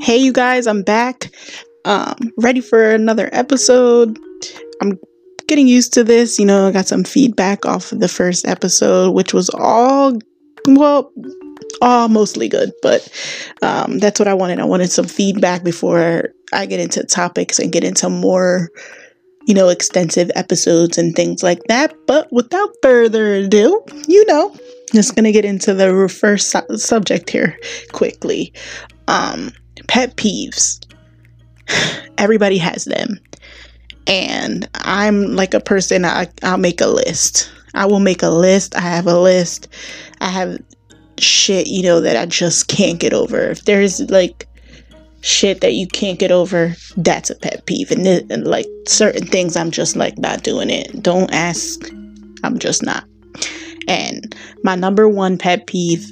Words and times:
Hey, 0.00 0.16
you 0.16 0.32
guys, 0.32 0.66
I'm 0.66 0.82
back. 0.82 1.30
Um, 1.84 2.32
ready 2.38 2.62
for 2.62 2.90
another 2.90 3.28
episode. 3.32 4.18
I'm 4.80 4.98
getting 5.46 5.68
used 5.68 5.92
to 5.92 6.02
this. 6.02 6.38
You 6.38 6.46
know, 6.46 6.68
I 6.68 6.72
got 6.72 6.88
some 6.88 7.04
feedback 7.04 7.66
off 7.66 7.92
of 7.92 8.00
the 8.00 8.08
first 8.08 8.46
episode, 8.46 9.10
which 9.10 9.34
was 9.34 9.50
all, 9.50 10.18
well, 10.66 11.12
all 11.82 12.08
mostly 12.08 12.48
good, 12.48 12.72
but 12.80 13.06
um, 13.60 13.98
that's 13.98 14.18
what 14.18 14.26
I 14.26 14.32
wanted. 14.32 14.58
I 14.58 14.64
wanted 14.64 14.90
some 14.90 15.06
feedback 15.06 15.64
before 15.64 16.30
I 16.50 16.64
get 16.64 16.80
into 16.80 17.04
topics 17.04 17.58
and 17.58 17.70
get 17.70 17.84
into 17.84 18.08
more, 18.08 18.70
you 19.46 19.52
know, 19.52 19.68
extensive 19.68 20.30
episodes 20.34 20.96
and 20.96 21.14
things 21.14 21.42
like 21.42 21.62
that. 21.68 21.94
But 22.06 22.32
without 22.32 22.70
further 22.82 23.34
ado, 23.34 23.84
you 24.08 24.24
know, 24.24 24.56
just 24.94 25.14
gonna 25.14 25.30
get 25.30 25.44
into 25.44 25.74
the 25.74 26.08
first 26.08 26.50
su- 26.50 26.78
subject 26.78 27.28
here 27.28 27.58
quickly. 27.92 28.54
Um, 29.06 29.52
pet 29.88 30.16
peeves. 30.16 30.84
Everybody 32.18 32.58
has 32.58 32.84
them. 32.84 33.18
And 34.06 34.68
I'm 34.74 35.36
like 35.36 35.54
a 35.54 35.60
person, 35.60 36.04
I, 36.04 36.28
I'll 36.42 36.58
make 36.58 36.80
a 36.80 36.86
list. 36.86 37.50
I 37.74 37.86
will 37.86 38.00
make 38.00 38.22
a 38.22 38.30
list. 38.30 38.76
I 38.76 38.80
have 38.80 39.06
a 39.06 39.18
list. 39.18 39.68
I 40.20 40.30
have 40.30 40.58
shit, 41.18 41.66
you 41.66 41.82
know, 41.82 42.00
that 42.00 42.16
I 42.16 42.26
just 42.26 42.68
can't 42.68 42.98
get 42.98 43.12
over. 43.12 43.38
If 43.38 43.64
there's 43.64 44.00
like 44.10 44.48
shit 45.20 45.60
that 45.60 45.74
you 45.74 45.86
can't 45.86 46.18
get 46.18 46.32
over, 46.32 46.74
that's 46.96 47.30
a 47.30 47.36
pet 47.36 47.66
peeve. 47.66 47.90
And, 47.90 48.04
th- 48.04 48.26
and 48.30 48.46
like 48.46 48.66
certain 48.86 49.26
things, 49.26 49.56
I'm 49.56 49.70
just 49.70 49.96
like 49.96 50.18
not 50.18 50.42
doing 50.42 50.70
it. 50.70 51.02
Don't 51.02 51.32
ask. 51.32 51.88
I'm 52.42 52.58
just 52.58 52.82
not. 52.82 53.04
And 53.86 54.34
my 54.64 54.74
number 54.74 55.08
one 55.08 55.38
pet 55.38 55.66
peeve 55.66 56.10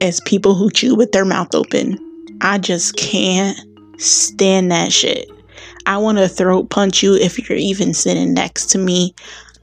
is 0.00 0.20
people 0.20 0.54
who 0.54 0.70
chew 0.70 0.94
with 0.94 1.12
their 1.12 1.24
mouth 1.24 1.54
open. 1.54 1.98
I 2.40 2.58
just 2.58 2.96
can't 2.96 3.58
stand 4.00 4.70
that 4.70 4.92
shit. 4.92 5.28
I 5.86 5.96
want 5.98 6.18
to 6.18 6.28
throat 6.28 6.70
punch 6.70 7.02
you 7.02 7.14
if 7.14 7.38
you're 7.38 7.58
even 7.58 7.94
sitting 7.94 8.34
next 8.34 8.66
to 8.70 8.78
me. 8.78 9.14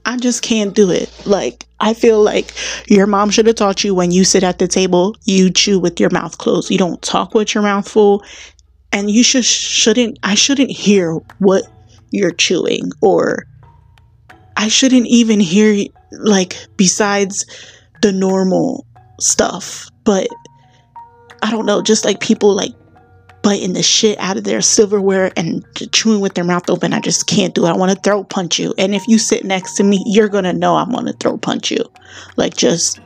I 0.05 0.17
just 0.17 0.41
can't 0.41 0.75
do 0.75 0.91
it. 0.91 1.09
Like, 1.25 1.65
I 1.79 1.93
feel 1.93 2.21
like 2.21 2.51
your 2.87 3.07
mom 3.07 3.29
should 3.29 3.47
have 3.47 3.55
taught 3.55 3.83
you 3.83 3.95
when 3.95 4.11
you 4.11 4.23
sit 4.23 4.43
at 4.43 4.59
the 4.59 4.67
table, 4.67 5.15
you 5.23 5.49
chew 5.49 5.79
with 5.79 5.99
your 5.99 6.09
mouth 6.09 6.37
closed. 6.37 6.69
You 6.69 6.77
don't 6.77 7.01
talk 7.01 7.33
with 7.33 7.53
your 7.53 7.63
mouth 7.63 7.87
full. 7.87 8.23
And 8.91 9.09
you 9.11 9.23
should 9.23 9.45
shouldn't 9.45 10.19
I 10.23 10.35
shouldn't 10.35 10.71
hear 10.71 11.15
what 11.39 11.63
you're 12.11 12.31
chewing 12.31 12.91
or 13.01 13.45
I 14.55 14.67
shouldn't 14.67 15.07
even 15.07 15.39
hear 15.39 15.85
like 16.11 16.55
besides 16.77 17.45
the 18.01 18.11
normal 18.11 18.85
stuff. 19.19 19.89
But 20.05 20.27
I 21.45 21.51
don't 21.51 21.67
know, 21.67 21.83
just 21.83 22.05
like 22.05 22.19
people 22.21 22.55
like 22.55 22.73
biting 23.43 23.73
the 23.73 23.83
shit 23.83 24.17
out 24.17 24.35
of 24.35 24.45
their 24.45 24.61
silverware 24.61 25.31
and 25.37 25.63
chewing 25.91 26.19
with 26.19 26.33
their 26.33 26.43
mouth 26.43 26.67
open. 26.71 26.91
I 26.91 26.99
just 26.99 27.27
can't 27.27 27.53
do 27.53 27.67
it. 27.67 27.69
I 27.69 27.77
want 27.77 27.91
to 27.91 27.99
throat 28.01 28.31
punch 28.31 28.57
you. 28.57 28.73
And 28.79 28.95
if 28.95 29.07
you 29.07 29.19
sit 29.19 29.45
next 29.45 29.75
to 29.75 29.83
me, 29.83 30.03
you're 30.07 30.27
going 30.27 30.45
to 30.45 30.53
know 30.53 30.75
I'm 30.75 30.89
going 30.89 31.05
to 31.05 31.13
throat 31.13 31.43
punch 31.43 31.69
you. 31.69 31.85
Like, 32.35 32.57
just 32.57 32.99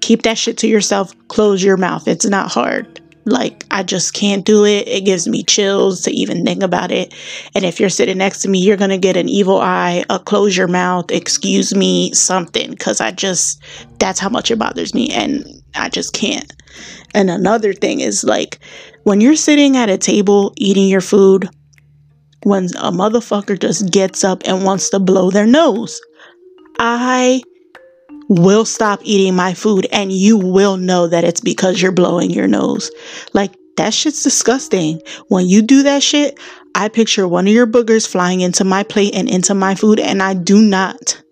keep 0.00 0.22
that 0.22 0.36
shit 0.36 0.58
to 0.58 0.66
yourself. 0.66 1.14
Close 1.28 1.62
your 1.62 1.76
mouth. 1.76 2.08
It's 2.08 2.26
not 2.26 2.50
hard. 2.50 3.00
Like, 3.26 3.64
I 3.70 3.84
just 3.84 4.14
can't 4.14 4.44
do 4.44 4.64
it. 4.64 4.88
It 4.88 5.04
gives 5.04 5.28
me 5.28 5.44
chills 5.44 6.00
to 6.02 6.10
even 6.10 6.44
think 6.44 6.64
about 6.64 6.90
it. 6.90 7.14
And 7.54 7.64
if 7.64 7.78
you're 7.78 7.88
sitting 7.88 8.18
next 8.18 8.42
to 8.42 8.48
me, 8.48 8.58
you're 8.58 8.76
going 8.76 8.90
to 8.90 8.98
get 8.98 9.16
an 9.16 9.28
evil 9.28 9.60
eye, 9.60 10.04
a 10.10 10.18
close 10.18 10.56
your 10.56 10.66
mouth, 10.66 11.12
excuse 11.12 11.72
me, 11.72 12.12
something. 12.14 12.72
Because 12.72 13.00
I 13.00 13.12
just, 13.12 13.62
that's 14.00 14.18
how 14.18 14.28
much 14.28 14.50
it 14.50 14.58
bothers 14.58 14.92
me. 14.92 15.10
And 15.10 15.62
I 15.76 15.88
just 15.88 16.12
can't. 16.12 16.52
And 17.14 17.30
another 17.30 17.72
thing 17.72 18.00
is 18.00 18.24
like, 18.24 18.58
when 19.04 19.20
you're 19.20 19.36
sitting 19.36 19.76
at 19.76 19.90
a 19.90 19.98
table 19.98 20.52
eating 20.56 20.88
your 20.88 21.00
food, 21.00 21.48
when 22.44 22.64
a 22.78 22.90
motherfucker 22.90 23.58
just 23.58 23.90
gets 23.92 24.24
up 24.24 24.42
and 24.44 24.64
wants 24.64 24.90
to 24.90 24.98
blow 24.98 25.30
their 25.30 25.46
nose, 25.46 26.00
I 26.78 27.42
will 28.28 28.64
stop 28.64 29.00
eating 29.02 29.34
my 29.34 29.54
food 29.54 29.86
and 29.92 30.10
you 30.12 30.38
will 30.38 30.76
know 30.76 31.06
that 31.06 31.24
it's 31.24 31.40
because 31.40 31.82
you're 31.82 31.92
blowing 31.92 32.30
your 32.30 32.48
nose. 32.48 32.90
Like, 33.32 33.52
that 33.76 33.94
shit's 33.94 34.22
disgusting. 34.22 35.00
When 35.28 35.46
you 35.46 35.62
do 35.62 35.82
that 35.84 36.02
shit, 36.02 36.38
I 36.74 36.88
picture 36.88 37.26
one 37.26 37.46
of 37.46 37.54
your 37.54 37.66
boogers 37.66 38.06
flying 38.06 38.40
into 38.40 38.64
my 38.64 38.82
plate 38.82 39.14
and 39.14 39.28
into 39.28 39.54
my 39.54 39.74
food, 39.74 39.98
and 39.98 40.22
I 40.22 40.34
do 40.34 40.60
not 40.60 41.22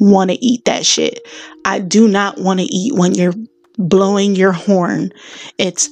want 0.00 0.30
to 0.30 0.44
eat 0.44 0.64
that 0.64 0.84
shit. 0.84 1.26
I 1.64 1.78
do 1.78 2.08
not 2.08 2.38
want 2.38 2.60
to 2.60 2.66
eat 2.66 2.94
when 2.94 3.14
you're 3.14 3.34
blowing 3.78 4.36
your 4.36 4.52
horn. 4.52 5.12
It's 5.58 5.90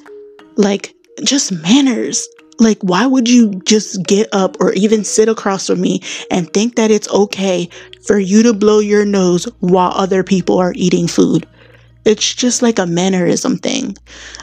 like 0.56 0.94
just 1.24 1.52
manners. 1.52 2.26
Like, 2.58 2.78
why 2.82 3.06
would 3.06 3.28
you 3.28 3.60
just 3.64 4.02
get 4.04 4.28
up 4.32 4.56
or 4.60 4.72
even 4.74 5.04
sit 5.04 5.28
across 5.28 5.66
from 5.66 5.80
me 5.80 6.00
and 6.30 6.52
think 6.52 6.76
that 6.76 6.90
it's 6.90 7.08
okay 7.10 7.68
for 8.06 8.18
you 8.18 8.42
to 8.44 8.52
blow 8.52 8.78
your 8.78 9.04
nose 9.04 9.46
while 9.60 9.92
other 9.94 10.22
people 10.22 10.58
are 10.58 10.72
eating 10.76 11.08
food? 11.08 11.46
It's 12.04 12.34
just 12.34 12.62
like 12.62 12.78
a 12.78 12.86
mannerism 12.86 13.58
thing. 13.58 13.96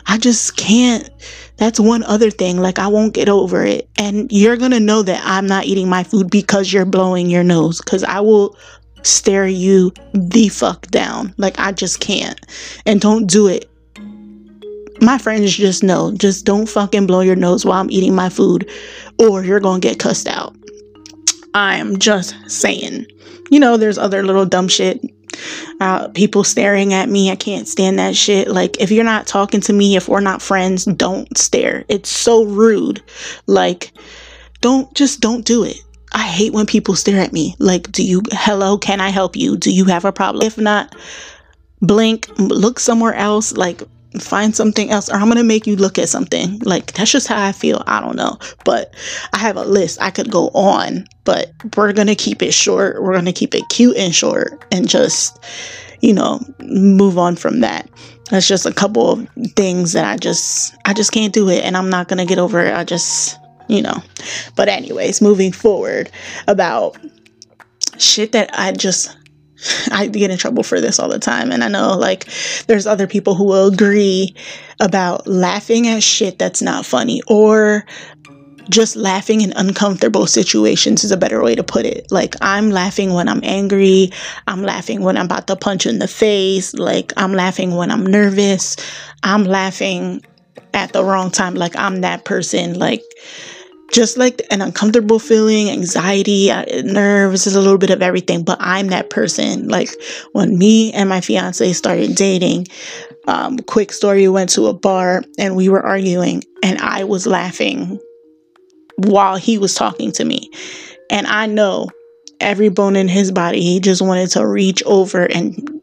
I 0.06 0.18
just 0.18 0.56
can't. 0.56 1.10
That's 1.58 1.80
one 1.80 2.04
other 2.04 2.32
thing. 2.32 2.58
Like, 2.58 2.80
I 2.80 2.88
won't 2.88 3.14
get 3.14 3.28
over 3.28 3.66
it. 3.66 3.90
And 3.98 4.32
you're 4.32 4.56
going 4.56 4.72
to 4.72 4.80
know 4.80 5.02
that 5.04 5.22
I'm 5.26 5.46
not 5.46 5.66
eating 5.66 5.90
my 5.90 6.04
food 6.04 6.30
because 6.30 6.72
you're 6.72 6.86
blowing 6.86 7.30
your 7.30 7.44
nose. 7.44 7.80
Because 7.80 8.04
I 8.06 8.22
will 8.22 8.58
stare 9.04 9.48
you 9.48 9.92
the 10.14 10.50
fuck 10.50 10.88
down. 10.88 11.34
Like, 11.38 11.60
I 11.60 11.72
just 11.72 12.00
can't. 12.00 12.40
And 12.86 13.02
don't 13.02 13.28
do 13.28 13.48
it 13.48 13.70
my 15.02 15.18
friends 15.18 15.56
just 15.56 15.84
know 15.84 16.12
just 16.14 16.46
don't 16.46 16.68
fucking 16.68 17.08
blow 17.08 17.22
your 17.22 17.36
nose 17.36 17.66
while 17.66 17.80
I'm 17.80 17.92
eating 17.92 18.16
my 18.16 18.30
food 18.30 18.70
or 19.18 19.44
you're 19.44 19.60
gonna 19.60 19.80
get 19.80 20.00
cussed 20.00 20.28
out. 20.28 20.56
I'm 21.54 21.98
just 21.98 22.36
saying. 22.48 23.08
You 23.50 23.60
know, 23.60 23.78
there's 23.78 23.98
other 23.98 24.24
little 24.24 24.46
dumb 24.46 24.68
shit. 24.68 25.02
Uh, 25.80 26.10
people 26.10 26.44
staring 26.44 26.94
at 26.94 27.10
me. 27.10 27.32
I 27.32 27.36
can't 27.36 27.68
stand 27.68 27.98
that 27.98 28.16
shit. 28.16 28.50
Like, 28.50 28.80
if 28.80 28.92
you're 28.92 29.04
not 29.04 29.26
talking 29.26 29.62
to 29.62 29.74
me, 29.74 29.96
if 29.96 30.08
we're 30.08 30.20
not 30.20 30.42
friends, 30.42 30.86
don't 30.86 31.36
stare. 31.38 31.86
It's 31.88 32.10
so 32.10 32.44
rude. 32.44 33.02
Like, 33.48 33.92
don't 34.62 34.94
just 34.94 35.22
don't 35.22 35.46
do 35.46 35.64
it. 35.64 35.82
I 36.12 36.28
hate 36.28 36.54
when 36.54 36.66
people 36.66 36.96
stare 36.96 37.22
at 37.22 37.34
me. 37.34 37.56
Like, 37.60 37.92
do 37.92 38.04
you, 38.04 38.22
hello, 38.32 38.78
can 38.78 39.00
I 39.00 39.10
help 39.10 39.36
you? 39.36 39.58
Do 39.58 39.72
you 39.72 39.86
have 39.86 40.06
a 40.06 40.12
problem? 40.12 40.46
If 40.46 40.58
not, 40.58 40.96
blink, 41.82 42.28
look 42.38 42.80
somewhere 42.80 43.14
else. 43.14 43.56
Like, 43.56 43.82
find 44.20 44.56
something 44.56 44.90
else 44.90 45.08
or 45.08 45.16
I'm 45.16 45.28
to 45.36 45.44
make 45.44 45.68
you 45.68 45.76
look 45.76 46.00
at 46.00 46.10
something. 46.10 46.58
Like 46.60 46.94
that's 46.94 47.12
just 47.12 47.28
how 47.28 47.46
I 47.46 47.52
feel. 47.52 47.84
I 47.86 48.02
don't 48.02 48.16
know. 48.16 48.40
But 48.66 48.96
I 49.34 49.38
have 49.38 49.56
a 49.56 49.64
list. 49.64 50.02
I 50.02 50.10
could 50.10 50.32
go 50.32 50.48
on, 50.50 51.08
but 51.26 51.52
we're 51.78 51.94
to 51.94 52.16
keep 52.16 52.42
it 52.42 52.52
short. 52.52 53.04
We're 53.04 53.14
to 53.22 53.32
keep 53.32 53.54
it 53.54 53.70
cute 53.70 53.98
and 53.98 54.14
short 54.14 54.66
and 54.72 54.90
just 54.90 55.40
you 56.02 56.14
know, 56.14 56.40
move 56.62 57.18
on 57.18 57.36
from 57.36 57.60
that. 57.62 57.90
That's 58.30 58.48
just 58.48 58.66
a 58.66 58.74
couple 58.74 59.12
of 59.12 59.28
things 59.56 59.94
that 59.94 60.06
I 60.06 60.18
just 60.18 60.76
I 60.86 60.94
just 60.94 61.12
can't 61.12 61.34
do 61.34 61.50
it 61.50 61.64
and 61.64 61.76
I'm 61.76 61.90
not 61.90 62.08
to 62.10 62.26
get 62.26 62.38
over 62.38 62.60
it. 62.60 62.74
I 62.74 62.84
just, 62.84 63.38
you 63.70 63.82
know. 63.82 64.04
But 64.56 64.68
anyways, 64.68 65.22
moving 65.22 65.54
forward 65.54 66.12
about 66.48 66.98
shit 67.98 68.34
that 68.34 68.50
I 68.54 68.72
just 68.74 69.16
I 69.92 70.08
get 70.08 70.32
in 70.32 70.38
trouble 70.38 70.64
for 70.64 70.82
this 70.82 71.00
all 71.00 71.10
the 71.10 71.20
time. 71.20 71.52
And 71.52 71.64
I 71.64 71.68
know 71.68 71.98
like 71.98 72.28
there's 72.68 72.88
other 72.88 73.08
people 73.08 73.36
who 73.36 73.46
will 73.46 73.72
agree 73.72 74.36
about 74.80 75.28
laughing 75.28 75.88
at 75.88 76.04
shit 76.04 76.40
that's 76.40 76.62
not 76.62 76.86
funny 76.86 77.22
or 77.28 77.86
just 78.70 78.96
laughing 78.96 79.42
in 79.42 79.52
uncomfortable 79.56 80.28
situations 80.28 81.04
is 81.04 81.12
a 81.12 81.18
better 81.18 81.42
way 81.42 81.56
to 81.56 81.64
put 81.64 81.86
it. 81.86 82.12
Like 82.12 82.36
I'm 82.42 82.70
laughing 82.70 83.14
when 83.14 83.28
I'm 83.28 83.42
angry, 83.44 84.12
I'm 84.48 84.62
laughing 84.62 85.02
when 85.02 85.18
I'm 85.18 85.26
about 85.26 85.48
to 85.48 85.56
punch 85.56 85.86
in 85.86 86.00
the 86.00 86.08
face, 86.08 86.74
like 86.76 87.12
I'm 87.18 87.34
laughing 87.34 87.76
when 87.76 87.90
I'm 87.90 88.06
nervous, 88.06 88.76
I'm 89.24 89.44
laughing 89.44 90.24
at 90.74 90.94
the 90.94 91.04
wrong 91.04 91.32
time 91.32 91.56
like 91.56 91.76
I'm 91.76 92.02
that 92.02 92.26
person 92.26 92.78
like 92.78 93.02
just 93.92 94.18
like 94.18 94.42
an 94.52 94.62
uncomfortable 94.62 95.20
feeling, 95.20 95.70
anxiety, 95.70 96.52
uh, 96.52 96.66
nerves, 96.84 97.48
is 97.48 97.56
a 97.56 97.62
little 97.62 97.78
bit 97.78 97.90
of 97.90 98.02
everything. 98.02 98.44
But 98.44 98.58
I'm 98.60 98.88
that 98.88 99.10
person. 99.10 99.68
Like 99.68 99.90
when 100.34 100.58
me 100.58 100.92
and 100.94 101.10
my 101.10 101.22
fiance 101.22 101.74
started 101.74 102.16
dating, 102.16 102.68
um, 103.28 103.58
quick 103.60 103.92
story, 103.92 104.22
we 104.22 104.30
went 104.30 104.50
to 104.52 104.68
a 104.68 104.74
bar 104.74 105.24
and 105.38 105.56
we 105.56 105.70
were 105.70 105.86
arguing, 105.86 106.44
and 106.64 106.78
I 106.80 107.04
was 107.04 107.28
laughing 107.28 108.00
while 108.98 109.38
he 109.38 109.58
was 109.58 109.76
talking 109.76 110.12
to 110.14 110.26
me. 110.26 110.50
And 111.10 111.26
I 111.28 111.46
know 111.46 111.90
every 112.40 112.70
bone 112.70 112.96
in 112.96 113.08
his 113.08 113.32
body, 113.32 113.62
he 113.62 113.80
just 113.80 114.02
wanted 114.02 114.30
to 114.32 114.46
reach 114.46 114.84
over 114.84 115.24
and 115.24 115.79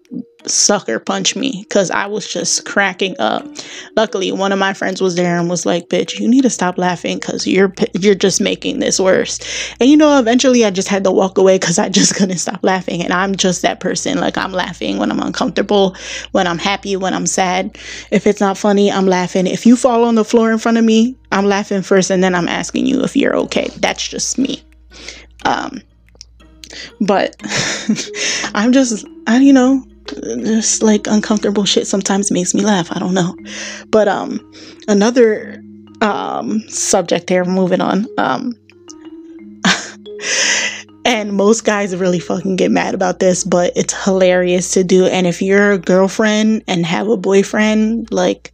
sucker 0.49 0.99
punch 0.99 1.37
me 1.37 1.65
because 1.69 1.91
I 1.91 2.07
was 2.07 2.27
just 2.27 2.65
cracking 2.65 3.17
up. 3.19 3.47
Luckily, 3.97 4.33
one 4.33 4.53
of 4.53 4.59
my 4.59 4.73
friends 4.73 5.01
was 5.01 5.17
there 5.17 5.39
and 5.39 5.49
was 5.49 5.67
like, 5.67 5.89
"Bitch, 5.89 6.19
you 6.19 6.29
need 6.29 6.43
to 6.43 6.51
stop 6.51 6.79
laughing 6.79 7.19
because 7.19 7.47
you're 7.47 7.73
you're 7.95 8.15
just 8.15 8.41
making 8.41 8.79
this 8.79 9.01
worse." 9.01 9.39
And 9.81 9.91
you 9.91 9.97
know, 9.97 10.19
eventually, 10.19 10.65
I 10.65 10.71
just 10.71 10.89
had 10.89 11.05
to 11.05 11.13
walk 11.13 11.39
away 11.39 11.59
because 11.59 11.79
I 11.79 11.89
just 11.89 12.15
couldn't 12.17 12.39
stop 12.39 12.61
laughing. 12.63 13.03
And 13.03 13.13
I'm 13.13 13.35
just 13.35 13.63
that 13.63 13.81
person. 13.81 14.19
Like 14.19 14.39
I'm 14.39 14.53
laughing 14.53 14.99
when 14.99 15.11
I'm 15.11 15.21
uncomfortable, 15.21 15.97
when 16.33 16.47
I'm 16.47 16.59
happy, 16.59 16.97
when 16.97 17.15
I'm 17.15 17.27
sad. 17.27 17.79
If 18.11 18.27
it's 18.27 18.41
not 18.41 18.59
funny, 18.59 18.91
I'm 18.91 19.07
laughing. 19.07 19.47
If 19.47 19.67
you 19.67 19.77
fall 19.77 20.05
on 20.05 20.15
the 20.15 20.25
floor 20.25 20.53
in 20.53 20.59
front 20.59 20.79
of 20.79 20.85
me, 20.85 21.17
I'm 21.33 21.47
laughing 21.47 21.83
first, 21.83 22.11
and 22.11 22.23
then 22.23 22.35
I'm 22.35 22.49
asking 22.49 22.87
you 22.87 23.03
if 23.03 23.17
you're 23.17 23.37
okay. 23.37 23.69
That's 23.79 24.07
just 24.07 24.39
me. 24.39 24.63
Um, 25.45 25.81
but 27.01 27.37
I'm 28.55 28.73
just, 28.73 29.07
I, 29.27 29.39
you 29.39 29.53
know, 29.53 29.85
just 30.09 30.83
like 30.83 31.07
uncomfortable 31.07 31.65
shit 31.65 31.87
sometimes 31.87 32.31
makes 32.31 32.55
me 32.55 32.63
laugh. 32.63 32.89
I 32.91 32.99
don't 32.99 33.15
know. 33.15 33.37
But 33.91 34.09
um 34.09 34.41
another 34.89 35.63
um 36.01 36.61
subject 36.69 37.29
here, 37.29 37.45
moving 37.45 37.81
on. 37.81 38.07
Um 38.19 38.53
and 41.05 41.33
most 41.33 41.65
guys 41.65 41.95
really 41.97 42.21
fucking 42.21 42.57
get 42.57 42.71
mad 42.71 42.95
about 42.95 43.19
this, 43.19 43.45
but 43.45 43.73
it's 43.77 44.05
hilarious 44.05 44.73
to 44.73 44.85
do. 44.85 45.07
And 45.07 45.27
if 45.27 45.41
you're 45.43 45.73
a 45.73 45.79
girlfriend 45.79 46.65
and 46.67 46.85
have 46.87 47.09
a 47.09 47.17
boyfriend, 47.17 48.11
like 48.13 48.53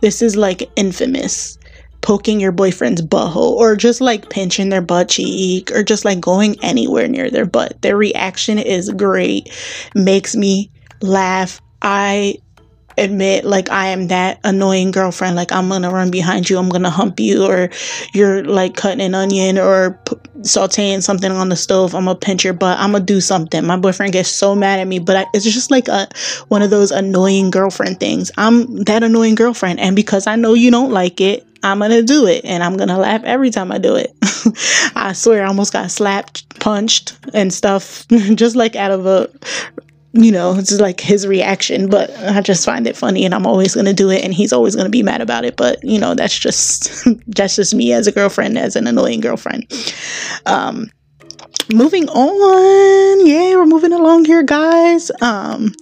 this 0.00 0.22
is 0.22 0.36
like 0.36 0.70
infamous 0.76 1.58
poking 2.02 2.40
your 2.40 2.52
boyfriend's 2.52 3.00
butthole 3.00 3.54
or 3.54 3.76
just 3.76 4.00
like 4.00 4.28
pinching 4.28 4.68
their 4.68 4.82
butt 4.82 5.08
cheek 5.08 5.70
or 5.70 5.82
just 5.82 6.04
like 6.04 6.20
going 6.20 6.56
anywhere 6.62 7.08
near 7.08 7.30
their 7.30 7.46
butt. 7.46 7.80
Their 7.80 7.96
reaction 7.96 8.58
is 8.58 8.90
great, 8.90 9.50
makes 9.94 10.36
me 10.36 10.70
laugh. 11.02 11.60
I 11.80 12.38
admit 12.98 13.44
like 13.44 13.70
I 13.70 13.88
am 13.88 14.08
that 14.08 14.40
annoying 14.44 14.90
girlfriend. 14.90 15.36
Like 15.36 15.52
I'm 15.52 15.68
gonna 15.68 15.90
run 15.90 16.10
behind 16.10 16.48
you, 16.48 16.58
I'm 16.58 16.68
gonna 16.68 16.90
hump 16.90 17.20
you, 17.20 17.44
or 17.44 17.70
you're 18.12 18.44
like 18.44 18.76
cutting 18.76 19.00
an 19.00 19.14
onion 19.14 19.58
or 19.58 19.98
p- 20.06 20.16
sauteing 20.40 21.02
something 21.02 21.30
on 21.30 21.48
the 21.48 21.56
stove. 21.56 21.94
I'm 21.94 22.04
gonna 22.04 22.18
pinch 22.18 22.44
your 22.44 22.54
butt. 22.54 22.78
I'm 22.78 22.92
gonna 22.92 23.04
do 23.04 23.20
something. 23.20 23.64
My 23.64 23.76
boyfriend 23.76 24.12
gets 24.12 24.28
so 24.28 24.54
mad 24.54 24.80
at 24.80 24.86
me, 24.86 24.98
but 24.98 25.16
I, 25.16 25.26
it's 25.34 25.44
just 25.44 25.70
like 25.70 25.88
a 25.88 26.08
one 26.48 26.62
of 26.62 26.70
those 26.70 26.90
annoying 26.90 27.50
girlfriend 27.50 28.00
things. 28.00 28.30
I'm 28.36 28.76
that 28.84 29.02
annoying 29.02 29.34
girlfriend, 29.34 29.80
and 29.80 29.96
because 29.96 30.26
I 30.26 30.36
know 30.36 30.54
you 30.54 30.70
don't 30.70 30.92
like 30.92 31.20
it, 31.20 31.46
I'm 31.62 31.78
gonna 31.78 32.02
do 32.02 32.26
it, 32.26 32.44
and 32.44 32.62
I'm 32.62 32.76
gonna 32.76 32.98
laugh 32.98 33.22
every 33.24 33.50
time 33.50 33.72
I 33.72 33.78
do 33.78 33.94
it. 33.96 34.12
I 34.96 35.12
swear, 35.12 35.44
I 35.44 35.48
almost 35.48 35.72
got 35.72 35.90
slapped, 35.90 36.58
punched, 36.60 37.16
and 37.32 37.52
stuff, 37.52 38.06
just 38.34 38.56
like 38.56 38.76
out 38.76 38.90
of 38.90 39.06
a 39.06 39.30
you 40.12 40.30
know, 40.30 40.54
it's 40.56 40.78
like 40.78 41.00
his 41.00 41.26
reaction, 41.26 41.88
but 41.88 42.10
I 42.18 42.40
just 42.42 42.64
find 42.64 42.86
it 42.86 42.96
funny 42.96 43.24
and 43.24 43.34
I'm 43.34 43.46
always 43.46 43.74
going 43.74 43.86
to 43.86 43.94
do 43.94 44.10
it 44.10 44.22
and 44.24 44.34
he's 44.34 44.52
always 44.52 44.74
going 44.74 44.84
to 44.84 44.90
be 44.90 45.02
mad 45.02 45.22
about 45.22 45.44
it. 45.44 45.56
But, 45.56 45.82
you 45.82 45.98
know, 45.98 46.14
that's 46.14 46.38
just, 46.38 47.06
that's 47.26 47.56
just 47.56 47.74
me 47.74 47.92
as 47.92 48.06
a 48.06 48.12
girlfriend, 48.12 48.58
as 48.58 48.76
an 48.76 48.86
annoying 48.86 49.20
girlfriend. 49.20 49.72
Um, 50.44 50.90
moving 51.72 52.08
on. 52.10 53.26
Yeah, 53.26 53.56
we're 53.56 53.66
moving 53.66 53.92
along 53.92 54.26
here, 54.26 54.42
guys. 54.42 55.10
Um, 55.22 55.72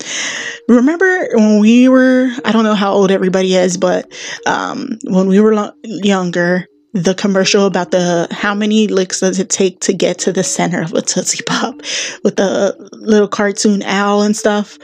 remember 0.68 1.28
when 1.34 1.58
we 1.58 1.88
were, 1.88 2.30
I 2.44 2.52
don't 2.52 2.64
know 2.64 2.74
how 2.74 2.92
old 2.92 3.10
everybody 3.10 3.54
is, 3.54 3.76
but, 3.76 4.12
um, 4.46 4.98
when 5.04 5.26
we 5.26 5.40
were 5.40 5.54
lo- 5.54 5.72
younger, 5.82 6.66
the 6.92 7.14
commercial 7.14 7.66
about 7.66 7.92
the 7.92 8.26
how 8.30 8.54
many 8.54 8.88
licks 8.88 9.20
does 9.20 9.38
it 9.38 9.48
take 9.48 9.80
to 9.80 9.92
get 9.92 10.18
to 10.18 10.32
the 10.32 10.42
center 10.42 10.82
of 10.82 10.92
a 10.92 11.02
Tootsie 11.02 11.44
Pop 11.44 11.76
with 12.24 12.36
the 12.36 12.76
little 12.92 13.28
cartoon 13.28 13.82
owl 13.82 14.22
and 14.22 14.36
stuff. 14.36 14.78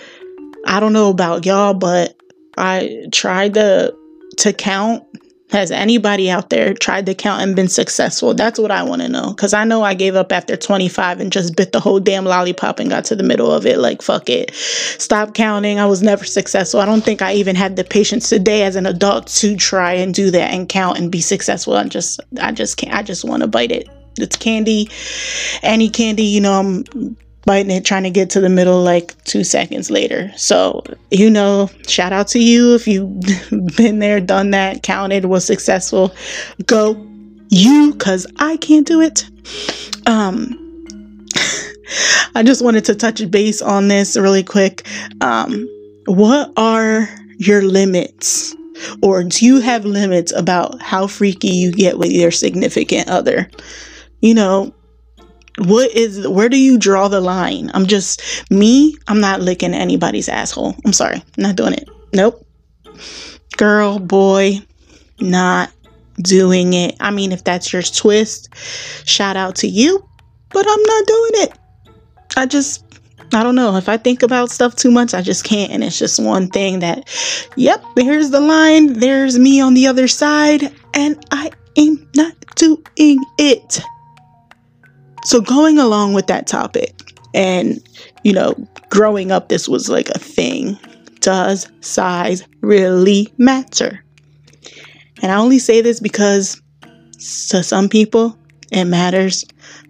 I 0.67 0.81
don't 0.81 0.93
know 0.93 1.11
about 1.11 1.47
y'all, 1.47 1.75
but 1.75 2.17
I 2.57 3.07
tried 3.13 3.55
to 3.55 3.95
to 4.39 4.53
count 4.53 5.05
has 5.51 5.71
anybody 5.71 6.29
out 6.29 6.51
there 6.51 6.75
tried 6.75 7.07
to 7.07 7.15
count 7.15 7.43
and 7.43 7.55
been 7.55 7.69
successful? 7.69 8.35
That's 8.35 8.59
what 8.59 8.73
I 8.73 8.83
want 8.83 9.03
to 9.03 9.09
know. 9.09 9.31
Because 9.31 9.55
I 9.55 9.65
know 9.65 9.83
I 9.83 9.95
gave 9.95 10.17
up 10.17 10.33
after 10.33 10.57
25 10.57 11.21
and 11.21 11.33
just 11.33 11.57
bit 11.57 11.73
the 11.73 11.81
whole 11.81 12.01
damn 12.01 12.25
lollipop 12.25 12.81
and 12.81 12.91
got 12.91 13.05
to 13.07 13.17
the 13.17 13.23
middle 13.23 13.53
of 13.53 13.65
it. 13.65 13.79
Like, 13.79 14.03
fuck 14.03 14.29
it. 14.29 14.53
Stop 14.55 15.35
counting. 15.35 15.79
I 15.79 15.87
was 15.87 16.03
never 16.03 16.25
successful. 16.25 16.81
I 16.81 16.87
don't 16.87 17.05
think 17.05 17.23
I 17.23 17.35
even 17.35 17.55
had 17.55 17.77
the 17.77 17.85
patience 17.85 18.29
today 18.29 18.65
as 18.65 18.75
an 18.75 18.87
adult 18.87 19.29
to 19.29 19.57
try 19.57 19.93
and 19.93 20.13
do 20.13 20.31
that 20.33 20.53
and 20.53 20.69
count 20.69 20.99
and 20.99 21.13
be 21.13 21.21
successful. 21.21 21.75
I 21.75 21.85
just, 21.85 22.21
I 22.41 22.51
just 22.51 22.77
can't. 22.77 22.95
I 22.95 23.03
just 23.03 23.25
want 23.25 23.43
to 23.43 23.47
bite 23.47 23.71
it. 23.71 23.89
It's 24.19 24.37
candy. 24.37 24.91
Any 25.63 25.91
candy, 25.91 26.25
you 26.25 26.41
know, 26.41 26.59
I'm 26.59 27.17
biting 27.47 27.71
it, 27.71 27.85
trying 27.85 28.03
to 28.03 28.11
get 28.11 28.29
to 28.31 28.41
the 28.41 28.49
middle 28.49 28.83
like 28.83 29.23
two 29.25 29.45
seconds 29.45 29.91
later. 29.91 30.31
So, 30.37 30.83
you 31.11 31.31
know, 31.31 31.71
shout 31.87 32.13
out 32.13 32.29
to 32.29 32.39
you 32.39 32.75
if 32.75 32.87
you've 32.87 33.21
been 33.77 34.01
there, 34.01 34.21
done 34.21 34.51
that, 34.51 34.83
counted, 34.83 35.25
was 35.25 35.47
successful. 35.47 36.15
Go 36.67 36.95
you, 37.49 37.93
because 37.93 38.27
I 38.39 38.57
can't 38.57 38.87
do 38.87 39.01
it. 39.01 39.25
Um, 40.07 41.25
I 42.35 42.43
just 42.43 42.63
wanted 42.63 42.85
to 42.87 42.95
touch 42.95 43.29
base 43.31 43.63
on 43.63 43.89
this 43.89 44.17
really 44.17 44.43
quick. 44.43 44.87
Um, 45.21 45.69
what 46.07 46.53
are 46.57 47.09
your 47.39 47.63
limits? 47.63 48.55
Or 49.03 49.25
do 49.25 49.47
you 49.47 49.61
have 49.61 49.85
limits 49.85 50.33
about 50.33 50.83
how 50.83 51.07
freaky 51.07 51.49
you 51.49 51.73
get 51.73 51.99
with 51.99 52.11
your 52.11 52.31
significant 52.31 53.09
other? 53.09 53.49
You 54.21 54.35
know, 54.35 54.75
what 55.59 55.91
is 55.93 56.27
where 56.29 56.49
do 56.49 56.59
you 56.59 56.79
draw 56.79 57.09
the 57.09 57.21
line? 57.21 57.71
I'm 57.75 57.87
just 57.87 58.51
me 58.51 58.97
i'm 59.09 59.21
not 59.21 59.41
licking 59.41 59.75
anybody's 59.75 60.29
asshole. 60.29 60.75
I'm 60.85 60.93
sorry 60.93 61.23
not 61.37 61.57
doing 61.57 61.73
it. 61.73 61.89
Nope. 62.13 62.47
Girl 63.57 63.99
boy 63.99 64.61
not 65.21 65.71
doing 66.21 66.75
it. 66.75 66.97
I 67.01 67.11
mean 67.11 67.33
if 67.33 67.45
that's 67.45 67.73
your 67.73 67.83
twist 67.83 68.55
shout 69.07 69.37
out 69.37 69.57
to 69.57 69.69
you 69.69 70.07
but 70.51 70.67
i'm 70.69 70.83
not 70.83 71.07
doing 71.07 71.31
it. 71.35 71.59
I 72.37 72.47
just 72.47 72.85
i 73.33 73.43
don't 73.43 73.55
know. 73.55 73.77
If 73.77 73.89
i 73.89 73.97
think 73.97 74.23
about 74.23 74.51
stuff 74.51 74.77
too 74.77 74.91
much 74.91 75.15
i 75.15 75.23
just 75.23 75.45
can't. 75.45 75.73
And 75.73 75.83
it's 75.83 75.99
just 75.99 76.23
one 76.23 76.49
thing 76.49 76.81
that 76.81 77.09
yep 77.57 77.83
here's 77.97 78.31
the 78.31 78.41
line. 78.41 78.93
There's 78.95 79.39
me 79.39 79.61
on 79.61 79.73
the 79.73 79.87
other 79.87 80.07
side 80.07 80.71
and 80.93 81.25
i 81.31 81.51
am 81.79 82.09
not 82.15 82.35
doing 82.57 83.25
it 83.39 83.81
so, 85.27 85.41
going 85.41 85.77
along 85.77 86.13
with 86.13 86.29
that 86.29 86.47
topic, 86.47 86.95
and 87.35 87.81
you 88.23 88.33
know, 88.33 88.55
growing 88.91 89.33
up, 89.33 89.49
this 89.49 89.69
was 89.69 89.89
like 89.89 90.09
a 90.11 90.21
thing. 90.21 90.79
Does 91.19 91.69
size 91.81 92.45
really 92.61 93.33
matter? 93.37 94.05
And 95.21 95.33
I 95.33 95.35
only 95.35 95.59
say 95.59 95.81
this 95.81 95.99
because 95.99 96.63
to 97.49 97.65
some 97.65 97.89
people 97.89 98.39
it 98.71 98.85
matters, 98.85 99.45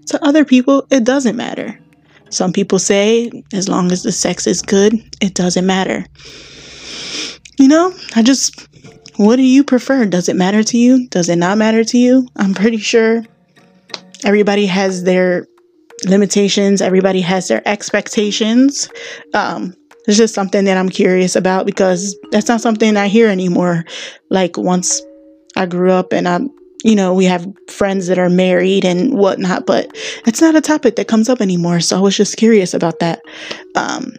to 0.07 0.25
other 0.25 0.43
people 0.43 0.87
it 0.91 1.05
doesn't 1.05 1.37
matter. 1.37 1.79
Some 2.31 2.55
people 2.55 2.79
say 2.79 3.31
as 3.53 3.69
long 3.69 3.93
as 3.93 4.05
the 4.05 4.13
sex 4.13 4.47
is 4.47 4.63
good, 4.63 4.95
it 5.21 5.35
doesn't 5.35 5.67
matter. 5.67 6.07
You 7.59 7.69
know, 7.69 7.93
I 8.15 8.23
just, 8.23 8.69
what 9.17 9.37
do 9.37 9.43
you 9.43 9.65
prefer? 9.65 10.07
Does 10.07 10.31
it 10.31 10.37
matter 10.37 10.63
to 10.63 10.79
you? 10.79 11.09
Does 11.09 11.29
it 11.29 11.37
not 11.37 11.59
matter 11.59 11.85
to 11.85 11.99
you? 11.99 12.27
I'm 12.37 12.55
pretty 12.55 12.79
sure 12.79 13.23
everybody 14.25 14.67
has 14.67 15.05
their 15.05 15.47
limitations, 16.05 16.83
everybody 16.83 17.21
has 17.21 17.49
their 17.49 17.67
expectations. 17.67 18.89
Um, 19.35 19.75
it's 20.07 20.17
just 20.17 20.35
something 20.35 20.65
that 20.65 20.77
I'm 20.77 20.89
curious 20.89 21.35
about 21.35 21.67
because 21.67 22.17
that's 22.31 22.49
not 22.49 22.61
something 22.61 22.97
I 22.97 23.09
hear 23.09 23.29
anymore. 23.29 23.85
Like 24.31 24.57
once 24.57 25.03
I 25.57 25.67
grew 25.67 25.91
up 25.91 26.13
and 26.13 26.29
I'm, 26.29 26.51
you 26.85 26.95
know, 26.95 27.13
we 27.13 27.25
have 27.25 27.47
friends 27.69 28.07
that 28.07 28.19
are 28.19 28.29
married 28.29 28.85
and 28.85 29.15
whatnot, 29.15 29.67
but 29.67 29.91
it's 30.27 30.41
not 30.41 30.55
a 30.55 30.61
topic 30.61 30.97
that 30.97 31.09
comes 31.09 31.29
up 31.29 31.41
anymore. 31.41 31.81
So 31.81 31.97
I 31.97 32.01
was 32.01 32.17
just 32.17 32.37
curious 32.37 32.73
about 32.75 33.01
that. 33.01 33.21
Um, 33.75 34.15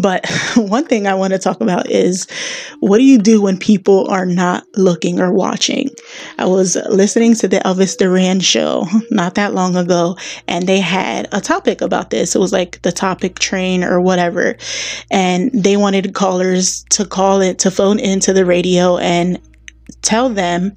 but 0.00 0.26
one 0.56 0.84
thing 0.84 1.06
I 1.06 1.14
want 1.14 1.32
to 1.32 1.38
talk 1.38 1.60
about 1.60 1.90
is 1.90 2.26
what 2.80 2.98
do 2.98 3.04
you 3.04 3.18
do 3.18 3.42
when 3.42 3.58
people 3.58 4.08
are 4.10 4.26
not 4.26 4.64
looking 4.76 5.20
or 5.20 5.32
watching? 5.32 5.90
I 6.38 6.46
was 6.46 6.76
listening 6.88 7.34
to 7.36 7.48
the 7.48 7.58
Elvis 7.58 7.96
Duran 7.96 8.40
show 8.40 8.86
not 9.10 9.34
that 9.34 9.54
long 9.54 9.76
ago, 9.76 10.16
and 10.48 10.66
they 10.66 10.80
had 10.80 11.28
a 11.32 11.40
topic 11.40 11.80
about 11.80 12.10
this. 12.10 12.34
It 12.34 12.38
was 12.38 12.52
like 12.52 12.80
the 12.82 12.92
topic 12.92 13.38
train 13.38 13.84
or 13.84 14.00
whatever. 14.00 14.56
And 15.10 15.50
they 15.52 15.76
wanted 15.76 16.14
callers 16.14 16.84
to 16.90 17.04
call 17.04 17.40
it, 17.40 17.58
to 17.60 17.70
phone 17.70 17.98
into 17.98 18.32
the 18.32 18.44
radio 18.44 18.96
and 18.98 19.40
tell 20.02 20.28
them 20.28 20.76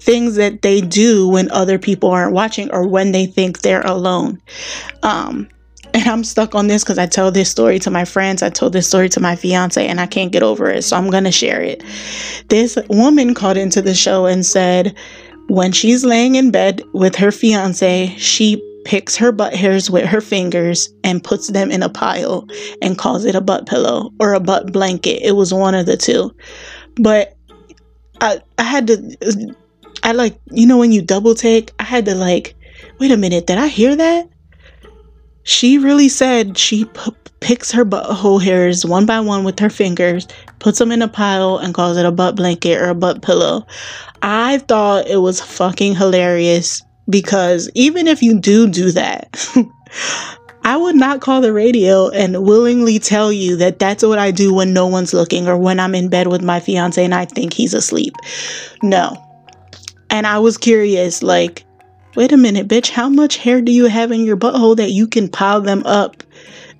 things 0.00 0.36
that 0.36 0.62
they 0.62 0.80
do 0.80 1.28
when 1.28 1.50
other 1.50 1.78
people 1.78 2.10
aren't 2.10 2.32
watching 2.32 2.70
or 2.70 2.86
when 2.86 3.10
they 3.12 3.26
think 3.26 3.60
they're 3.60 3.84
alone. 3.84 4.40
Um, 5.02 5.48
and 5.96 6.06
I'm 6.06 6.24
stuck 6.24 6.54
on 6.54 6.66
this 6.66 6.84
because 6.84 6.98
I 6.98 7.06
tell 7.06 7.32
this 7.32 7.50
story 7.50 7.78
to 7.78 7.90
my 7.90 8.04
friends. 8.04 8.42
I 8.42 8.50
told 8.50 8.74
this 8.74 8.86
story 8.86 9.08
to 9.08 9.20
my 9.20 9.34
fiance 9.34 9.84
and 9.84 9.98
I 9.98 10.04
can't 10.04 10.30
get 10.30 10.42
over 10.42 10.68
it. 10.68 10.82
So 10.82 10.94
I'm 10.94 11.08
going 11.10 11.24
to 11.24 11.32
share 11.32 11.62
it. 11.62 11.82
This 12.48 12.76
woman 12.90 13.32
called 13.32 13.56
into 13.56 13.80
the 13.80 13.94
show 13.94 14.26
and 14.26 14.44
said 14.44 14.94
when 15.48 15.72
she's 15.72 16.04
laying 16.04 16.34
in 16.34 16.50
bed 16.50 16.82
with 16.92 17.16
her 17.16 17.32
fiance, 17.32 18.14
she 18.18 18.62
picks 18.84 19.16
her 19.16 19.32
butt 19.32 19.54
hairs 19.54 19.90
with 19.90 20.04
her 20.04 20.20
fingers 20.20 20.92
and 21.02 21.24
puts 21.24 21.50
them 21.50 21.70
in 21.70 21.82
a 21.82 21.88
pile 21.88 22.46
and 22.82 22.98
calls 22.98 23.24
it 23.24 23.34
a 23.34 23.40
butt 23.40 23.66
pillow 23.66 24.10
or 24.20 24.34
a 24.34 24.40
butt 24.40 24.72
blanket. 24.72 25.26
It 25.26 25.32
was 25.32 25.54
one 25.54 25.74
of 25.74 25.86
the 25.86 25.96
two. 25.96 26.30
But 26.96 27.34
I 28.20 28.42
I 28.58 28.64
had 28.64 28.86
to 28.88 29.54
I 30.02 30.12
like 30.12 30.38
you 30.50 30.66
know 30.66 30.76
when 30.76 30.92
you 30.92 31.00
double 31.00 31.34
take, 31.34 31.72
I 31.78 31.84
had 31.84 32.04
to 32.04 32.14
like 32.14 32.54
wait 33.00 33.12
a 33.12 33.16
minute, 33.16 33.46
did 33.46 33.56
I 33.56 33.68
hear 33.68 33.96
that? 33.96 34.28
She 35.46 35.78
really 35.78 36.08
said 36.08 36.58
she 36.58 36.86
p- 36.86 37.12
picks 37.38 37.70
her 37.70 37.84
butthole 37.84 38.42
hairs 38.42 38.84
one 38.84 39.06
by 39.06 39.20
one 39.20 39.44
with 39.44 39.60
her 39.60 39.70
fingers, 39.70 40.26
puts 40.58 40.80
them 40.80 40.90
in 40.90 41.02
a 41.02 41.08
pile, 41.08 41.58
and 41.58 41.72
calls 41.72 41.96
it 41.96 42.04
a 42.04 42.10
butt 42.10 42.34
blanket 42.34 42.82
or 42.82 42.88
a 42.88 42.96
butt 42.96 43.22
pillow. 43.22 43.64
I 44.22 44.58
thought 44.58 45.06
it 45.06 45.18
was 45.18 45.40
fucking 45.40 45.94
hilarious 45.94 46.82
because 47.08 47.70
even 47.76 48.08
if 48.08 48.24
you 48.24 48.40
do 48.40 48.66
do 48.68 48.90
that, 48.90 49.48
I 50.64 50.76
would 50.76 50.96
not 50.96 51.20
call 51.20 51.40
the 51.40 51.52
radio 51.52 52.08
and 52.08 52.44
willingly 52.44 52.98
tell 52.98 53.32
you 53.32 53.54
that 53.58 53.78
that's 53.78 54.02
what 54.02 54.18
I 54.18 54.32
do 54.32 54.52
when 54.52 54.72
no 54.72 54.88
one's 54.88 55.14
looking 55.14 55.46
or 55.46 55.56
when 55.56 55.78
I'm 55.78 55.94
in 55.94 56.08
bed 56.08 56.26
with 56.26 56.42
my 56.42 56.58
fiance 56.58 57.04
and 57.04 57.14
I 57.14 57.24
think 57.24 57.52
he's 57.52 57.72
asleep. 57.72 58.14
No. 58.82 59.16
And 60.10 60.26
I 60.26 60.40
was 60.40 60.58
curious, 60.58 61.22
like, 61.22 61.65
wait 62.16 62.32
a 62.32 62.36
minute, 62.36 62.66
bitch, 62.66 62.90
how 62.90 63.08
much 63.08 63.36
hair 63.36 63.60
do 63.60 63.70
you 63.70 63.86
have 63.86 64.10
in 64.10 64.24
your 64.24 64.36
butthole 64.38 64.76
that 64.76 64.90
you 64.90 65.06
can 65.06 65.28
pile 65.28 65.60
them 65.60 65.82
up 65.84 66.22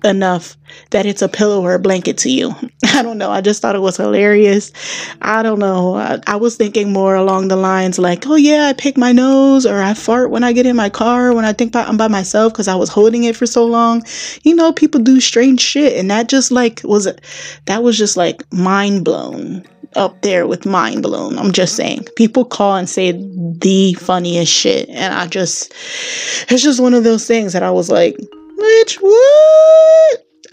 enough 0.03 0.57
that 0.91 1.05
it's 1.05 1.21
a 1.21 1.29
pillow 1.29 1.61
or 1.61 1.73
a 1.73 1.79
blanket 1.79 2.17
to 2.19 2.29
you. 2.29 2.53
I 2.85 3.01
don't 3.01 3.17
know. 3.17 3.31
I 3.31 3.41
just 3.41 3.61
thought 3.61 3.75
it 3.75 3.81
was 3.81 3.97
hilarious. 3.97 4.71
I 5.21 5.43
don't 5.43 5.59
know. 5.59 5.95
I, 5.95 6.19
I, 6.27 6.35
was 6.35 6.55
thinking 6.55 6.91
more 6.91 7.15
along 7.15 7.47
the 7.47 7.55
lines 7.55 7.97
like, 7.97 8.27
oh 8.27 8.35
yeah, 8.35 8.65
I 8.65 8.73
pick 8.73 8.97
my 8.97 9.11
nose 9.11 9.65
or 9.65 9.81
I 9.81 9.93
fart 9.93 10.29
when 10.29 10.43
I 10.43 10.53
get 10.53 10.65
in 10.65 10.75
my 10.75 10.89
car 10.89 11.33
when 11.33 11.45
I 11.45 11.53
think 11.53 11.75
I'm 11.75 11.97
by 11.97 12.07
myself 12.07 12.53
because 12.53 12.67
I 12.67 12.75
was 12.75 12.89
holding 12.89 13.23
it 13.23 13.35
for 13.35 13.45
so 13.45 13.65
long. 13.65 14.03
You 14.43 14.55
know, 14.55 14.71
people 14.71 15.01
do 15.01 15.19
strange 15.19 15.61
shit, 15.61 15.97
and 15.97 16.09
that 16.11 16.29
just 16.29 16.51
like 16.51 16.81
was 16.83 17.07
that 17.65 17.83
was 17.83 17.97
just 17.97 18.17
like 18.17 18.43
mind 18.53 19.03
blown 19.03 19.65
up 19.95 20.21
there 20.21 20.47
with 20.47 20.65
mind 20.65 21.01
blown. 21.03 21.37
I'm 21.39 21.51
just 21.51 21.73
mm-hmm. 21.73 21.87
saying. 21.87 22.07
People 22.15 22.45
call 22.45 22.75
and 22.75 22.89
say 22.89 23.13
the 23.13 23.93
funniest 23.93 24.51
shit. 24.51 24.89
And 24.89 25.13
I 25.13 25.27
just, 25.27 25.73
it's 26.49 26.61
just 26.61 26.79
one 26.79 26.93
of 26.93 27.03
those 27.03 27.25
things 27.25 27.53
that 27.53 27.63
I 27.63 27.71
was 27.71 27.89
like, 27.89 28.15
Bitch, 28.57 28.95
what? 28.95 29.46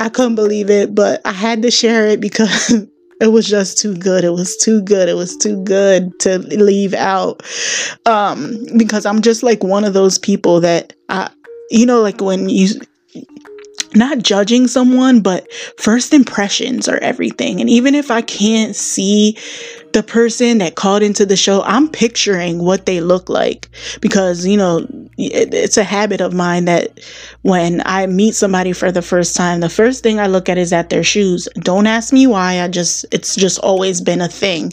I 0.05 0.11
couldn't 0.11 0.35
believe 0.35 0.69
it, 0.69 0.95
but 0.95 1.23
I 1.25 1.33
had 1.33 1.63
to 1.63 1.71
share 1.71 2.07
it 2.07 2.21
because 2.21 2.71
it 3.23 3.29
was 3.29 3.49
just 3.49 3.79
too 3.79 3.97
good. 3.97 4.23
It 4.23 4.35
was 4.35 4.55
too 4.59 4.83
good. 4.83 5.09
It 5.09 5.15
was 5.15 5.35
too 5.35 5.65
good 5.65 6.13
to 6.21 6.41
leave 6.41 6.93
out. 6.93 7.43
Um, 8.05 8.67
because 8.77 9.07
I'm 9.07 9.23
just 9.23 9.43
like 9.43 9.65
one 9.65 9.83
of 9.83 9.95
those 9.95 10.19
people 10.19 10.61
that 10.61 10.93
I, 11.09 11.31
you 11.71 11.87
know, 11.87 12.03
like 12.03 12.21
when 12.21 12.51
you 12.51 12.69
not 13.95 14.19
judging 14.19 14.67
someone, 14.67 15.23
but 15.23 15.51
first 15.79 16.13
impressions 16.13 16.87
are 16.87 16.99
everything. 16.99 17.63
And 17.63 17.71
even 17.71 17.95
if 17.95 18.11
I 18.11 18.21
can't 18.21 18.77
see 18.77 19.39
the 19.95 20.03
person 20.03 20.59
that 20.59 20.75
called 20.75 21.05
into 21.05 21.25
the 21.25 21.37
show, 21.37 21.63
I'm 21.63 21.89
picturing 21.89 22.59
what 22.59 22.85
they 22.85 23.01
look 23.01 23.29
like 23.29 23.69
because, 24.01 24.45
you 24.45 24.57
know, 24.57 24.81
it, 25.17 25.55
it's 25.55 25.77
a 25.77 25.85
habit 25.85 26.21
of 26.21 26.35
mine 26.35 26.65
that 26.65 26.99
when 27.43 27.81
I 27.87 28.07
meet 28.07 28.35
somebody 28.35 28.73
for 28.73 28.91
the 28.91 29.03
first 29.03 29.37
time, 29.37 29.61
the 29.61 29.69
first 29.69 30.03
thing 30.03 30.19
I 30.19 30.27
look 30.27 30.49
at 30.49 30.59
is 30.59 30.73
at 30.73 30.91
their 30.91 31.05
shoes. 31.05 31.49
Don't 31.61 31.87
ask 31.87 32.13
me 32.13 32.27
why. 32.27 32.61
I 32.61 32.67
just, 32.67 33.07
it's 33.13 33.37
just 33.37 33.61
always 33.61 34.01
been 34.01 34.21
a 34.21 34.29
thing. 34.29 34.73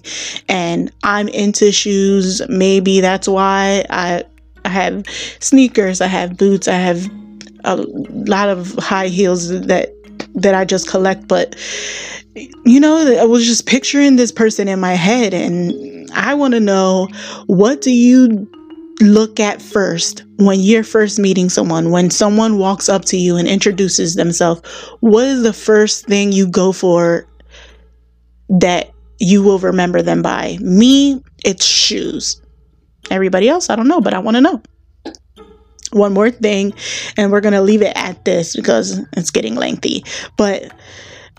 And 0.49 0.91
I'm 1.03 1.27
into 1.27 1.71
shoes. 1.71 2.41
Maybe 2.49 2.99
that's 2.99 3.27
why 3.27 3.85
I, 3.91 4.23
I 4.65 4.69
have 4.69 5.05
sneakers, 5.39 6.01
I 6.01 6.07
have 6.07 6.35
boots, 6.35 6.67
I 6.67 6.73
have 6.73 7.07
a 7.63 7.75
lot 7.75 8.49
of 8.49 8.73
high 8.79 9.07
heels 9.07 9.49
that 9.49 9.93
that 10.35 10.55
I 10.55 10.65
just 10.65 10.87
collect, 10.87 11.27
but 11.27 11.55
you 12.65 12.79
know, 12.79 13.19
I 13.19 13.25
was 13.25 13.45
just 13.45 13.65
picturing 13.65 14.15
this 14.15 14.31
person 14.31 14.67
in 14.67 14.79
my 14.79 14.93
head 14.93 15.33
and 15.33 16.09
I 16.11 16.33
want 16.33 16.53
to 16.53 16.59
know 16.59 17.07
what 17.47 17.81
do 17.81 17.91
you 17.91 18.49
look 19.01 19.39
at 19.39 19.61
first 19.61 20.23
when 20.37 20.59
you're 20.59 20.83
first 20.83 21.19
meeting 21.19 21.49
someone, 21.49 21.91
when 21.91 22.09
someone 22.09 22.57
walks 22.57 22.87
up 22.87 23.03
to 23.05 23.17
you 23.17 23.35
and 23.35 23.47
introduces 23.47 24.15
themselves, 24.15 24.61
what 25.01 25.25
is 25.25 25.43
the 25.43 25.53
first 25.53 26.05
thing 26.05 26.31
you 26.31 26.47
go 26.47 26.71
for 26.71 27.27
that 28.49 28.91
you 29.19 29.43
will 29.43 29.59
remember 29.59 30.01
them 30.01 30.21
by? 30.21 30.57
Me, 30.61 31.21
it's 31.43 31.65
shoes. 31.65 32.41
Everybody 33.09 33.49
else, 33.49 33.69
I 33.69 33.75
don't 33.75 33.87
know, 33.87 34.01
but 34.01 34.13
I 34.13 34.19
want 34.19 34.37
to 34.37 34.41
know 34.41 34.61
one 35.91 36.13
more 36.13 36.31
thing 36.31 36.73
and 37.17 37.31
we're 37.31 37.41
going 37.41 37.53
to 37.53 37.61
leave 37.61 37.81
it 37.81 37.93
at 37.95 38.23
this 38.25 38.55
because 38.55 38.99
it's 39.13 39.31
getting 39.31 39.55
lengthy. 39.55 40.03
But 40.37 40.71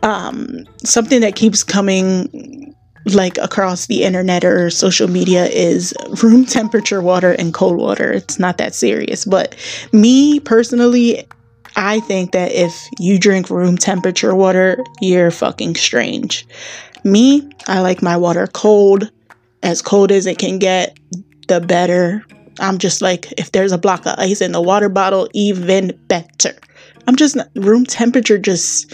um, 0.02 0.66
something 0.84 1.20
that 1.20 1.36
keeps 1.36 1.62
coming 1.62 2.74
like 3.06 3.36
across 3.38 3.86
the 3.86 4.04
internet 4.04 4.44
or 4.44 4.70
social 4.70 5.08
media 5.08 5.46
is 5.46 5.94
room 6.22 6.44
temperature 6.46 7.00
water 7.00 7.32
and 7.32 7.52
cold 7.52 7.76
water. 7.78 8.12
It's 8.12 8.38
not 8.38 8.58
that 8.58 8.74
serious. 8.74 9.24
But 9.24 9.56
me 9.92 10.40
personally 10.40 11.26
i 11.74 12.00
think 12.00 12.32
that 12.32 12.52
if 12.52 12.86
you 12.98 13.18
drink 13.18 13.48
room 13.48 13.78
temperature 13.78 14.34
water 14.34 14.84
you're 15.00 15.30
fucking 15.30 15.74
strange. 15.74 16.46
Me 17.04 17.48
i 17.66 17.80
like 17.80 18.02
my 18.02 18.16
water 18.16 18.46
cold. 18.46 19.10
As 19.64 19.80
cold 19.80 20.10
as 20.10 20.26
it 20.26 20.38
can 20.38 20.58
get 20.58 20.98
the 21.46 21.60
better 21.60 22.24
I'm 22.60 22.78
just 22.78 23.02
like, 23.02 23.32
if 23.38 23.52
there's 23.52 23.72
a 23.72 23.78
block 23.78 24.06
of 24.06 24.18
ice 24.18 24.40
in 24.40 24.52
the 24.52 24.60
water 24.60 24.88
bottle, 24.88 25.28
even 25.34 25.98
better. 26.08 26.54
I'm 27.06 27.16
just 27.16 27.36
room 27.54 27.84
temperature, 27.84 28.38
just, 28.38 28.92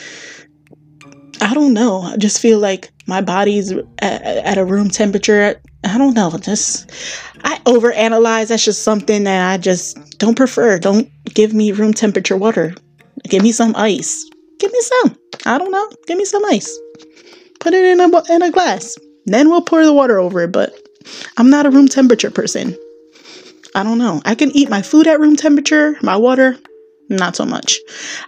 I 1.40 1.54
don't 1.54 1.74
know. 1.74 2.02
I 2.02 2.16
just 2.16 2.40
feel 2.40 2.58
like 2.58 2.90
my 3.06 3.20
body's 3.20 3.72
at, 3.72 4.22
at 4.22 4.58
a 4.58 4.64
room 4.64 4.88
temperature. 4.90 5.60
I 5.84 5.98
don't 5.98 6.14
know. 6.14 6.30
Just, 6.38 6.90
I 7.44 7.58
overanalyze. 7.64 8.48
That's 8.48 8.64
just 8.64 8.82
something 8.82 9.24
that 9.24 9.52
I 9.52 9.58
just 9.58 10.18
don't 10.18 10.36
prefer. 10.36 10.78
Don't 10.78 11.10
give 11.24 11.54
me 11.54 11.72
room 11.72 11.92
temperature 11.92 12.36
water. 12.36 12.74
Give 13.24 13.42
me 13.42 13.52
some 13.52 13.74
ice. 13.76 14.24
Give 14.58 14.72
me 14.72 14.80
some. 14.80 15.16
I 15.46 15.58
don't 15.58 15.70
know. 15.70 15.90
Give 16.06 16.18
me 16.18 16.24
some 16.24 16.44
ice. 16.46 16.78
Put 17.60 17.74
it 17.74 17.84
in 17.84 18.00
a, 18.00 18.32
in 18.32 18.42
a 18.42 18.50
glass. 18.50 18.96
Then 19.26 19.50
we'll 19.50 19.62
pour 19.62 19.84
the 19.84 19.92
water 19.92 20.18
over 20.18 20.42
it. 20.42 20.52
But 20.52 20.74
I'm 21.36 21.50
not 21.50 21.66
a 21.66 21.70
room 21.70 21.88
temperature 21.88 22.30
person. 22.30 22.76
I 23.74 23.82
don't 23.82 23.98
know. 23.98 24.22
I 24.24 24.34
can 24.34 24.50
eat 24.56 24.70
my 24.70 24.82
food 24.82 25.06
at 25.06 25.20
room 25.20 25.36
temperature, 25.36 25.96
my 26.02 26.16
water, 26.16 26.58
not 27.08 27.36
so 27.36 27.44
much. 27.44 27.78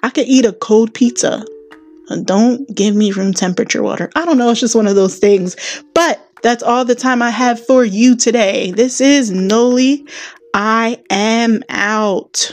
I 0.02 0.10
could 0.10 0.26
eat 0.26 0.44
a 0.44 0.52
cold 0.52 0.94
pizza. 0.94 1.44
Uh, 2.08 2.16
don't 2.24 2.72
give 2.74 2.94
me 2.94 3.12
room 3.12 3.32
temperature 3.32 3.82
water. 3.82 4.10
I 4.16 4.24
don't 4.24 4.38
know. 4.38 4.50
It's 4.50 4.60
just 4.60 4.74
one 4.74 4.86
of 4.86 4.96
those 4.96 5.18
things. 5.18 5.56
But 5.94 6.26
that's 6.42 6.62
all 6.62 6.84
the 6.84 6.94
time 6.94 7.22
I 7.22 7.30
have 7.30 7.64
for 7.64 7.84
you 7.84 8.16
today. 8.16 8.72
This 8.72 9.00
is 9.00 9.30
Noli. 9.30 10.06
I 10.54 11.02
am 11.10 11.62
out. 11.68 12.50